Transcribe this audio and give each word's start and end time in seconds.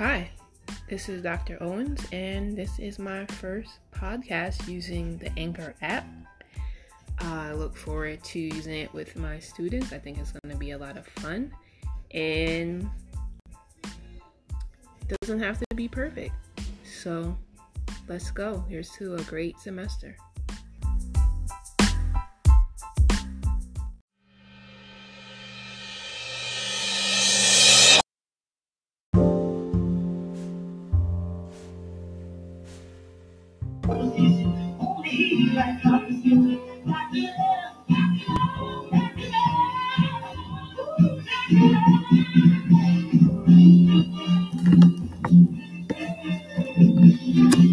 Hi, 0.00 0.30
this 0.88 1.10
is 1.10 1.22
Dr. 1.22 1.62
Owens, 1.62 2.06
and 2.10 2.56
this 2.56 2.78
is 2.78 2.98
my 2.98 3.26
first 3.26 3.80
podcast 3.94 4.66
using 4.66 5.18
the 5.18 5.30
Anchor 5.38 5.74
app. 5.82 6.06
I 7.18 7.52
look 7.52 7.76
forward 7.76 8.24
to 8.24 8.38
using 8.38 8.76
it 8.76 8.90
with 8.94 9.14
my 9.16 9.38
students. 9.38 9.92
I 9.92 9.98
think 9.98 10.16
it's 10.16 10.32
going 10.32 10.54
to 10.54 10.58
be 10.58 10.70
a 10.70 10.78
lot 10.78 10.96
of 10.96 11.06
fun, 11.06 11.52
and 12.12 12.88
doesn't 15.20 15.40
have 15.40 15.58
to 15.58 15.66
be 15.76 15.86
perfect. 15.86 16.32
So 16.82 17.36
let's 18.08 18.30
go. 18.30 18.64
Here's 18.70 18.88
to 18.92 19.16
a 19.16 19.22
great 19.24 19.58
semester. 19.58 20.16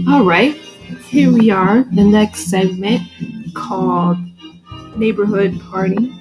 All 0.08 0.24
right, 0.24 0.56
here 1.10 1.32
we 1.32 1.52
are, 1.52 1.84
the 1.92 2.04
next 2.04 2.46
segment 2.50 3.02
called 3.54 4.18
Neighborhood 4.98 5.60
Party. 5.62 6.14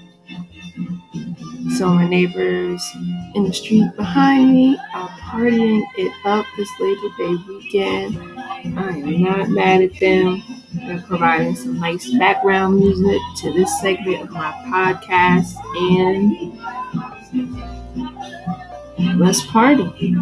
So, 1.77 1.89
my 1.91 2.09
neighbors 2.09 2.83
in 3.35 3.45
the 3.45 3.53
street 3.53 3.89
behind 3.97 4.53
me 4.53 4.77
are 4.95 5.09
partying 5.09 5.83
it 5.97 6.13
up 6.25 6.47
this 6.57 6.69
Labor 6.81 7.09
Day 7.19 7.37
weekend. 7.49 8.36
I 8.77 8.89
am 8.89 9.23
not 9.23 9.49
mad 9.49 9.83
at 9.83 9.99
them. 10.01 10.43
They're 10.73 11.03
providing 11.03 11.55
some 11.57 11.79
nice 11.79 12.11
background 12.19 12.79
music 12.79 13.21
to 13.39 13.53
this 13.53 13.81
segment 13.81 14.23
of 14.23 14.31
my 14.31 14.53
podcast, 14.67 15.55
and 19.01 19.19
let's 19.19 19.45
party. 19.47 20.17